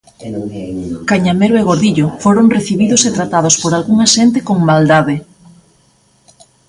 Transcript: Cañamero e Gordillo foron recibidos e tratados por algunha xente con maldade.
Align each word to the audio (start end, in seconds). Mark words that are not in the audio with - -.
Cañamero 1.11 1.55
e 1.57 1.67
Gordillo 1.69 2.07
foron 2.23 2.51
recibidos 2.55 3.01
e 3.03 3.11
tratados 3.17 3.55
por 3.61 3.71
algunha 3.73 4.07
xente 4.15 4.39
con 4.47 4.57
maldade. 4.69 5.15